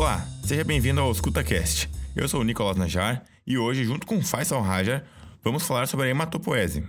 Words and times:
Olá, 0.00 0.26
seja 0.42 0.64
bem-vindo 0.64 0.98
ao 0.98 1.12
EscutaCast. 1.12 1.90
Eu 2.16 2.26
sou 2.26 2.40
o 2.40 2.42
Nicolas 2.42 2.74
Najar 2.74 3.22
e 3.46 3.58
hoje, 3.58 3.84
junto 3.84 4.06
com 4.06 4.22
Faisal 4.22 4.62
Rajar, 4.62 5.04
vamos 5.44 5.62
falar 5.62 5.86
sobre 5.86 6.06
a 6.06 6.08
hematopoese. 6.08 6.84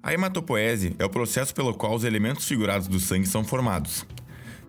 A 0.00 0.14
hematopoese 0.14 0.94
é 1.00 1.04
o 1.04 1.10
processo 1.10 1.52
pelo 1.52 1.74
qual 1.74 1.96
os 1.96 2.04
elementos 2.04 2.46
figurados 2.46 2.86
do 2.86 3.00
sangue 3.00 3.26
são 3.26 3.42
formados. 3.42 4.06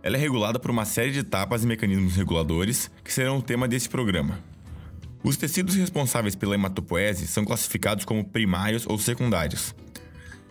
Ela 0.00 0.16
é 0.16 0.20
regulada 0.20 0.60
por 0.60 0.70
uma 0.70 0.84
série 0.84 1.10
de 1.10 1.18
etapas 1.18 1.64
e 1.64 1.66
mecanismos 1.66 2.14
reguladores 2.14 2.88
que 3.02 3.12
serão 3.12 3.38
o 3.38 3.42
tema 3.42 3.66
desse 3.66 3.88
programa. 3.88 4.38
Os 5.24 5.36
tecidos 5.36 5.74
responsáveis 5.74 6.36
pela 6.36 6.54
hematopoese 6.54 7.26
são 7.26 7.44
classificados 7.44 8.04
como 8.04 8.24
primários 8.24 8.86
ou 8.86 8.96
secundários. 8.96 9.74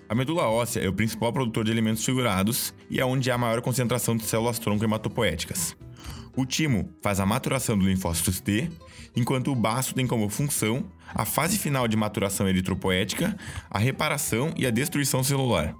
A 0.08 0.14
medula 0.14 0.48
óssea 0.48 0.82
é 0.82 0.88
o 0.88 0.94
principal 0.94 1.34
produtor 1.34 1.66
de 1.66 1.72
elementos 1.72 2.06
figurados 2.06 2.74
e 2.90 3.00
é 3.00 3.06
onde 3.06 3.32
há 3.32 3.38
maior 3.38 3.60
concentração 3.62 4.16
de 4.16 4.24
células 4.24 4.60
tronco 4.60 4.84
hematopoéticas. 4.84 5.76
O 6.36 6.46
timo 6.46 6.90
faz 7.02 7.20
a 7.20 7.26
maturação 7.26 7.78
do 7.78 7.88
linfócitos 7.88 8.40
T, 8.40 8.70
enquanto 9.16 9.52
o 9.52 9.56
baço 9.56 9.96
tem 9.96 10.06
como 10.06 10.30
função 10.30 10.86
a 11.08 11.26
fase 11.26 11.58
final 11.58 11.88
de 11.88 11.98
maturação 11.98 12.48
eritropoética, 12.48 13.36
a 13.70 13.80
reparação 13.80 14.54
e 14.56 14.68
a 14.68 14.70
destruição 14.70 15.24
celular. 15.24 15.74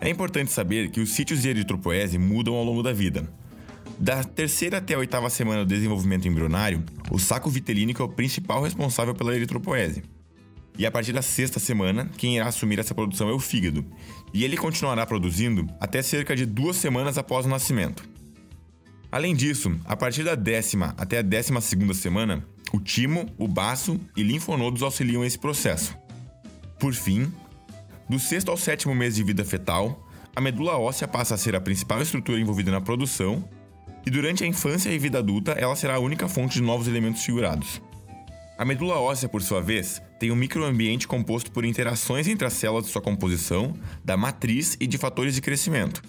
É 0.00 0.08
importante 0.08 0.50
saber 0.50 0.90
que 0.90 1.00
os 1.00 1.10
sítios 1.10 1.42
de 1.42 1.48
eritropoese 1.50 2.16
mudam 2.16 2.54
ao 2.54 2.64
longo 2.64 2.82
da 2.82 2.92
vida. 2.92 3.30
Da 3.98 4.24
terceira 4.24 4.78
até 4.78 4.94
a 4.94 4.98
oitava 4.98 5.28
semana 5.28 5.62
do 5.62 5.68
desenvolvimento 5.68 6.26
embrionário, 6.26 6.82
o 7.10 7.18
saco 7.18 7.50
vitelínico 7.50 8.00
é 8.00 8.04
o 8.06 8.08
principal 8.08 8.62
responsável 8.62 9.14
pela 9.14 9.36
eritropoese. 9.36 10.02
E 10.78 10.86
a 10.86 10.90
partir 10.90 11.12
da 11.12 11.22
sexta 11.22 11.60
semana, 11.60 12.10
quem 12.16 12.36
irá 12.36 12.46
assumir 12.46 12.78
essa 12.78 12.94
produção 12.94 13.28
é 13.28 13.32
o 13.32 13.38
fígado, 13.38 13.84
e 14.32 14.44
ele 14.44 14.56
continuará 14.56 15.04
produzindo 15.04 15.66
até 15.78 16.00
cerca 16.02 16.34
de 16.34 16.46
duas 16.46 16.76
semanas 16.76 17.18
após 17.18 17.44
o 17.44 17.48
nascimento. 17.48 18.08
Além 19.12 19.34
disso, 19.34 19.76
a 19.84 19.96
partir 19.96 20.22
da 20.22 20.34
décima 20.34 20.94
até 20.96 21.18
a 21.18 21.22
décima 21.22 21.60
segunda 21.60 21.92
semana, 21.92 22.46
o 22.72 22.78
timo, 22.78 23.28
o 23.36 23.48
baço 23.48 24.00
e 24.16 24.22
linfonodos 24.22 24.82
auxiliam 24.82 25.24
esse 25.24 25.38
processo. 25.38 25.96
Por 26.78 26.94
fim, 26.94 27.30
do 28.08 28.18
sexto 28.18 28.50
ao 28.50 28.56
sétimo 28.56 28.94
mês 28.94 29.16
de 29.16 29.24
vida 29.24 29.44
fetal, 29.44 30.08
a 30.34 30.40
medula 30.40 30.78
óssea 30.78 31.08
passa 31.08 31.34
a 31.34 31.38
ser 31.38 31.56
a 31.56 31.60
principal 31.60 32.00
estrutura 32.00 32.40
envolvida 32.40 32.70
na 32.70 32.80
produção, 32.80 33.44
e 34.06 34.10
durante 34.10 34.44
a 34.44 34.46
infância 34.46 34.90
e 34.90 34.98
vida 34.98 35.18
adulta 35.18 35.52
ela 35.52 35.76
será 35.76 35.96
a 35.96 35.98
única 35.98 36.28
fonte 36.28 36.54
de 36.54 36.62
novos 36.62 36.88
elementos 36.88 37.22
figurados. 37.22 37.82
A 38.60 38.64
medula 38.66 39.00
óssea, 39.00 39.26
por 39.26 39.40
sua 39.40 39.62
vez, 39.62 40.02
tem 40.18 40.30
um 40.30 40.36
microambiente 40.36 41.08
composto 41.08 41.50
por 41.50 41.64
interações 41.64 42.28
entre 42.28 42.46
as 42.46 42.52
células 42.52 42.84
de 42.84 42.90
sua 42.90 43.00
composição, 43.00 43.74
da 44.04 44.18
matriz 44.18 44.76
e 44.78 44.86
de 44.86 44.98
fatores 44.98 45.34
de 45.34 45.40
crescimento. 45.40 46.02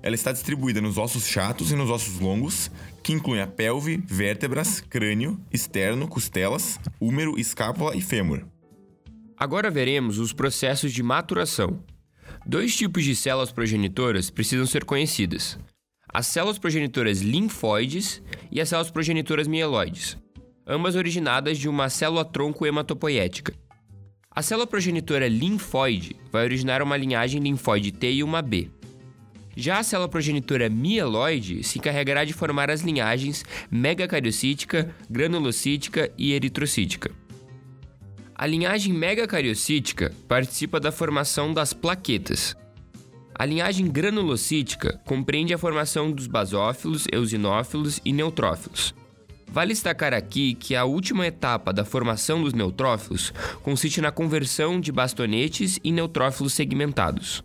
Ela 0.00 0.14
está 0.14 0.30
distribuída 0.30 0.80
nos 0.80 0.98
ossos 0.98 1.26
chatos 1.26 1.72
e 1.72 1.74
nos 1.74 1.90
ossos 1.90 2.20
longos, 2.20 2.70
que 3.02 3.12
incluem 3.12 3.42
a 3.42 3.48
pelve, 3.48 4.00
vértebras, 4.06 4.80
crânio, 4.82 5.36
externo, 5.50 6.06
costelas, 6.06 6.78
úmero, 7.00 7.36
escápula 7.40 7.96
e 7.96 8.00
fêmur. 8.00 8.46
Agora 9.36 9.68
veremos 9.68 10.20
os 10.20 10.32
processos 10.32 10.92
de 10.92 11.02
maturação. 11.02 11.82
Dois 12.46 12.76
tipos 12.76 13.02
de 13.02 13.16
células 13.16 13.50
progenitoras 13.50 14.30
precisam 14.30 14.64
ser 14.64 14.84
conhecidas: 14.84 15.58
as 16.08 16.28
células 16.28 16.56
progenitoras 16.56 17.20
linfóides 17.20 18.22
e 18.48 18.60
as 18.60 18.68
células 18.68 18.92
progenitoras 18.92 19.48
mieloides, 19.48 20.16
ambas 20.66 20.94
originadas 20.94 21.58
de 21.58 21.68
uma 21.68 21.88
célula-tronco 21.88 22.66
hematopoética. 22.66 23.52
A 24.30 24.42
célula 24.42 24.66
progenitora 24.66 25.28
linfóide 25.28 26.16
vai 26.32 26.44
originar 26.44 26.82
uma 26.82 26.96
linhagem 26.96 27.40
linfóide 27.40 27.92
T 27.92 28.10
e 28.10 28.22
uma 28.22 28.42
B. 28.42 28.68
Já 29.56 29.78
a 29.78 29.82
célula 29.84 30.08
progenitora 30.08 30.68
mieloide 30.68 31.62
se 31.62 31.78
encarregará 31.78 32.24
de 32.24 32.32
formar 32.32 32.70
as 32.70 32.80
linhagens 32.80 33.44
megacariocítica, 33.70 34.92
granulocítica 35.08 36.10
e 36.18 36.32
eritrocítica. 36.32 37.12
A 38.34 38.46
linhagem 38.46 38.92
megacariocítica 38.92 40.12
participa 40.26 40.80
da 40.80 40.90
formação 40.90 41.54
das 41.54 41.72
plaquetas. 41.72 42.56
A 43.32 43.44
linhagem 43.44 43.86
granulocítica 43.86 45.00
compreende 45.04 45.54
a 45.54 45.58
formação 45.58 46.10
dos 46.10 46.26
basófilos, 46.26 47.06
eosinófilos 47.12 48.00
e 48.04 48.12
neutrófilos. 48.12 48.92
Vale 49.48 49.72
destacar 49.72 50.12
aqui 50.12 50.54
que 50.54 50.74
a 50.74 50.84
última 50.84 51.26
etapa 51.26 51.72
da 51.72 51.84
formação 51.84 52.42
dos 52.42 52.52
neutrófilos 52.52 53.32
consiste 53.62 54.00
na 54.00 54.10
conversão 54.10 54.80
de 54.80 54.90
bastonetes 54.90 55.78
em 55.84 55.92
neutrófilos 55.92 56.52
segmentados. 56.52 57.44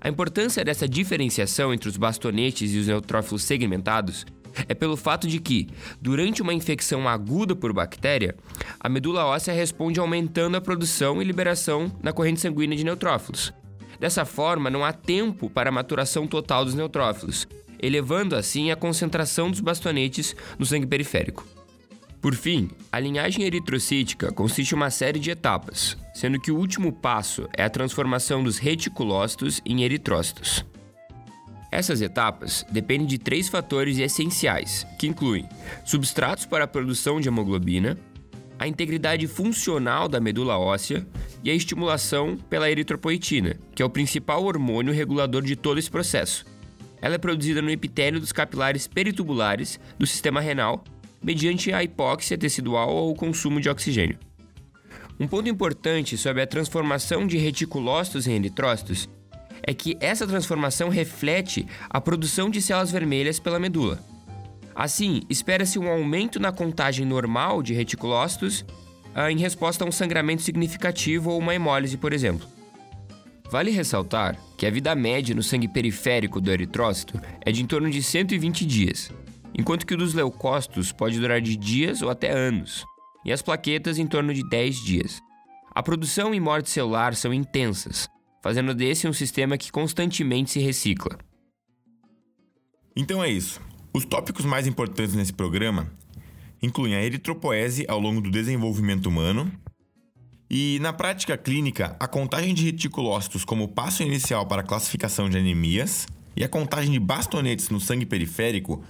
A 0.00 0.08
importância 0.08 0.64
dessa 0.64 0.88
diferenciação 0.88 1.72
entre 1.72 1.88
os 1.88 1.96
bastonetes 1.96 2.72
e 2.72 2.78
os 2.78 2.86
neutrófilos 2.86 3.42
segmentados 3.42 4.26
é 4.68 4.74
pelo 4.74 4.96
fato 4.96 5.28
de 5.28 5.38
que, 5.38 5.68
durante 6.00 6.42
uma 6.42 6.54
infecção 6.54 7.08
aguda 7.08 7.54
por 7.54 7.72
bactéria, 7.72 8.34
a 8.80 8.88
medula 8.88 9.24
óssea 9.24 9.54
responde 9.54 10.00
aumentando 10.00 10.56
a 10.56 10.60
produção 10.60 11.20
e 11.20 11.24
liberação 11.24 11.92
na 12.02 12.12
corrente 12.12 12.40
sanguínea 12.40 12.76
de 12.76 12.84
neutrófilos. 12.84 13.52
Dessa 14.00 14.24
forma, 14.24 14.70
não 14.70 14.84
há 14.84 14.92
tempo 14.92 15.50
para 15.50 15.70
a 15.70 15.72
maturação 15.72 16.26
total 16.26 16.64
dos 16.64 16.74
neutrófilos, 16.74 17.46
elevando 17.80 18.36
assim 18.36 18.70
a 18.70 18.76
concentração 18.76 19.50
dos 19.50 19.60
bastonetes 19.60 20.34
no 20.58 20.66
sangue 20.66 20.86
periférico. 20.86 21.46
Por 22.20 22.34
fim, 22.34 22.68
a 22.90 22.98
linhagem 22.98 23.44
eritrocítica 23.44 24.32
consiste 24.32 24.72
em 24.72 24.74
uma 24.74 24.90
série 24.90 25.20
de 25.20 25.30
etapas, 25.30 25.96
sendo 26.12 26.40
que 26.40 26.50
o 26.50 26.56
último 26.56 26.92
passo 26.92 27.48
é 27.56 27.62
a 27.62 27.70
transformação 27.70 28.42
dos 28.42 28.58
reticulócitos 28.58 29.60
em 29.64 29.84
eritrócitos. 29.84 30.64
Essas 31.70 32.00
etapas 32.00 32.66
dependem 32.70 33.06
de 33.06 33.18
três 33.18 33.48
fatores 33.48 33.98
essenciais, 33.98 34.86
que 34.98 35.06
incluem 35.06 35.48
substratos 35.84 36.44
para 36.44 36.64
a 36.64 36.68
produção 36.68 37.20
de 37.20 37.28
hemoglobina, 37.28 37.96
a 38.58 38.66
integridade 38.66 39.26
funcional 39.28 40.08
da 40.08 40.18
medula 40.18 40.58
óssea 40.58 41.06
e 41.44 41.50
a 41.50 41.54
estimulação 41.54 42.36
pela 42.36 42.68
eritropoetina, 42.68 43.56
que 43.74 43.82
é 43.82 43.86
o 43.86 43.90
principal 43.90 44.44
hormônio 44.44 44.92
regulador 44.92 45.42
de 45.42 45.54
todo 45.54 45.78
esse 45.78 45.90
processo. 45.90 46.44
Ela 47.00 47.14
é 47.14 47.18
produzida 47.18 47.62
no 47.62 47.70
epitélio 47.70 48.20
dos 48.20 48.32
capilares 48.32 48.86
peritubulares 48.86 49.78
do 49.98 50.06
sistema 50.06 50.40
renal, 50.40 50.82
mediante 51.22 51.72
a 51.72 51.82
hipóxia 51.82 52.38
tecidual 52.38 52.90
ou 52.90 53.10
o 53.10 53.14
consumo 53.14 53.60
de 53.60 53.68
oxigênio. 53.68 54.18
Um 55.20 55.26
ponto 55.26 55.48
importante 55.48 56.16
sobre 56.16 56.42
a 56.42 56.46
transformação 56.46 57.26
de 57.26 57.36
reticulócitos 57.38 58.26
em 58.26 58.34
eritrócitos 58.34 59.08
é 59.62 59.74
que 59.74 59.96
essa 60.00 60.26
transformação 60.26 60.88
reflete 60.88 61.66
a 61.90 62.00
produção 62.00 62.48
de 62.48 62.62
células 62.62 62.92
vermelhas 62.92 63.40
pela 63.40 63.58
medula. 63.58 63.98
Assim, 64.74 65.22
espera-se 65.28 65.76
um 65.76 65.88
aumento 65.88 66.38
na 66.38 66.52
contagem 66.52 67.04
normal 67.04 67.64
de 67.64 67.74
reticulócitos 67.74 68.64
ah, 69.12 69.32
em 69.32 69.36
resposta 69.36 69.84
a 69.84 69.88
um 69.88 69.92
sangramento 69.92 70.42
significativo 70.42 71.30
ou 71.30 71.38
uma 71.38 71.52
hemólise, 71.52 71.96
por 71.96 72.12
exemplo. 72.12 72.46
Vale 73.50 73.70
ressaltar 73.70 74.38
que 74.58 74.66
a 74.66 74.70
vida 74.70 74.94
média 74.94 75.34
no 75.34 75.42
sangue 75.42 75.68
periférico 75.68 76.40
do 76.40 76.50
eritrócito 76.50 77.18
é 77.40 77.50
de 77.50 77.62
em 77.62 77.66
torno 77.66 77.90
de 77.90 78.02
120 78.02 78.66
dias, 78.66 79.10
enquanto 79.58 79.86
que 79.86 79.94
o 79.94 79.96
dos 79.96 80.12
leucócitos 80.12 80.92
pode 80.92 81.18
durar 81.18 81.40
de 81.40 81.56
dias 81.56 82.02
ou 82.02 82.10
até 82.10 82.30
anos, 82.30 82.84
e 83.24 83.32
as 83.32 83.40
plaquetas 83.40 83.98
em 83.98 84.06
torno 84.06 84.34
de 84.34 84.46
10 84.46 84.84
dias. 84.84 85.20
A 85.74 85.82
produção 85.82 86.34
e 86.34 86.40
morte 86.40 86.68
celular 86.68 87.14
são 87.14 87.32
intensas, 87.32 88.06
fazendo 88.42 88.74
desse 88.74 89.08
um 89.08 89.12
sistema 89.14 89.56
que 89.56 89.72
constantemente 89.72 90.50
se 90.50 90.60
recicla. 90.60 91.18
Então 92.94 93.24
é 93.24 93.30
isso. 93.30 93.60
Os 93.94 94.04
tópicos 94.04 94.44
mais 94.44 94.66
importantes 94.66 95.14
nesse 95.14 95.32
programa 95.32 95.90
incluem 96.60 96.94
a 96.94 97.02
eritropoese 97.02 97.86
ao 97.88 97.98
longo 97.98 98.20
do 98.20 98.30
desenvolvimento 98.30 99.06
humano 99.06 99.50
e, 100.50 100.78
na 100.80 100.92
prática 100.92 101.36
clínica, 101.36 101.96
a 102.00 102.06
contagem 102.06 102.54
de 102.54 102.64
reticulócitos 102.64 103.44
como 103.44 103.68
passo 103.68 104.02
inicial 104.02 104.46
para 104.46 104.62
a 104.62 104.64
classificação 104.64 105.28
de 105.28 105.36
anemias 105.36 106.06
e 106.36 106.42
a 106.42 106.48
contagem 106.48 106.90
de 106.92 106.98
bastonetes 106.98 107.68
no 107.68 107.78
sangue 107.80 108.06
periférico 108.06 108.82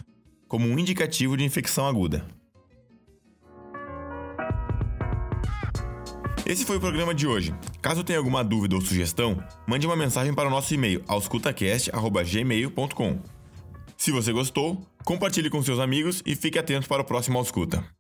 como 0.46 0.64
um 0.66 0.78
indicativo 0.78 1.37
de 1.37 1.43
infecção 1.44 1.87
aguda. 1.87 2.25
Esse 6.46 6.64
foi 6.64 6.76
o 6.78 6.81
programa 6.81 7.14
de 7.14 7.26
hoje. 7.26 7.55
Caso 7.82 8.02
tenha 8.02 8.19
alguma 8.19 8.43
dúvida 8.43 8.75
ou 8.75 8.81
sugestão, 8.81 9.44
mande 9.66 9.87
uma 9.87 9.96
mensagem 9.96 10.32
para 10.32 10.49
o 10.49 10.50
nosso 10.50 10.72
e-mail 10.72 11.04
auscultacast.gmail.com. 11.06 13.19
Se 13.99 14.11
você 14.11 14.32
gostou, 14.32 14.81
compartilhe 15.04 15.50
com 15.50 15.62
seus 15.62 15.78
amigos 15.78 16.22
e 16.25 16.34
fique 16.34 16.58
atento 16.58 16.88
para 16.88 17.02
o 17.02 17.04
próximo 17.04 17.37
Ausculta. 17.37 17.98